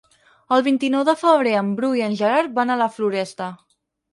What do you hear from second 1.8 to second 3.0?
Bru i en Gerard van a la